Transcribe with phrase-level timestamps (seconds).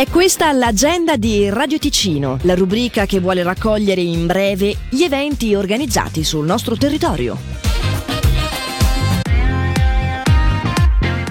[0.00, 5.54] È questa l'agenda di Radio Ticino, la rubrica che vuole raccogliere in breve gli eventi
[5.54, 7.36] organizzati sul nostro territorio.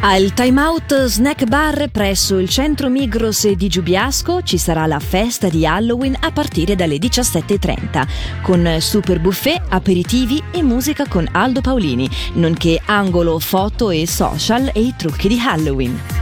[0.01, 5.49] Al Time Out Snack Bar presso il centro Migros di Giubiasco ci sarà la festa
[5.49, 8.07] di Halloween a partire dalle 17.30
[8.43, 14.79] con super buffet, aperitivi e musica con Aldo Paolini, nonché angolo foto e social e
[14.79, 16.18] i trucchi di Halloween.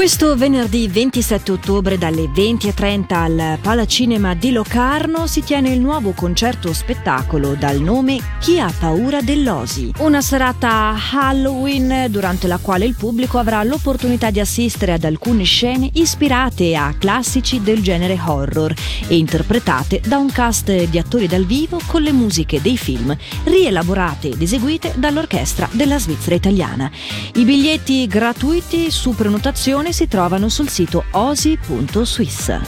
[0.00, 6.72] Questo venerdì 27 ottobre dalle 20.30 al Palacinema di Locarno si tiene il nuovo concerto
[6.72, 9.92] spettacolo dal nome Chi ha paura dell'Osi.
[9.98, 15.90] Una serata Halloween durante la quale il pubblico avrà l'opportunità di assistere ad alcune scene
[15.92, 18.72] ispirate a classici del genere horror
[19.06, 23.14] e interpretate da un cast di attori dal vivo con le musiche dei film
[23.44, 26.90] rielaborate ed eseguite dall'orchestra della Svizzera italiana.
[27.34, 32.58] I biglietti gratuiti su prenotazione si trovano sul sito osi.swiss.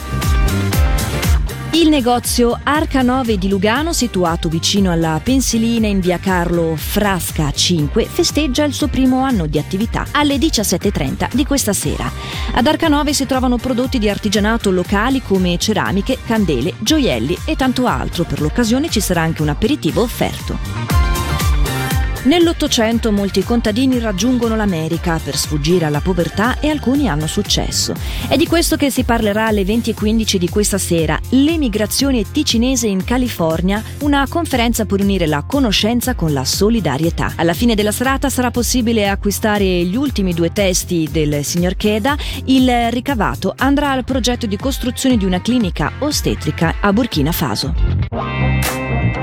[1.73, 8.05] Il negozio Arca 9 di Lugano, situato vicino alla Pensilina in via Carlo Frasca 5,
[8.05, 12.09] festeggia il suo primo anno di attività alle 17.30 di questa sera.
[12.53, 17.87] Ad Arca 9 si trovano prodotti di artigianato locali come ceramiche, candele, gioielli e tanto
[17.87, 18.23] altro.
[18.23, 21.02] Per l'occasione ci sarà anche un aperitivo offerto.
[22.23, 27.93] Nell'Ottocento molti contadini raggiungono l'America per sfuggire alla povertà e alcuni hanno successo.
[28.29, 33.83] È di questo che si parlerà alle 20.15 di questa sera, l'emigrazione ticinese in California,
[33.99, 37.33] una conferenza per unire la conoscenza con la solidarietà.
[37.35, 42.15] Alla fine della serata sarà possibile acquistare gli ultimi due testi del signor Cheda.
[42.45, 49.22] Il ricavato andrà al progetto di costruzione di una clinica ostetrica a Burkina Faso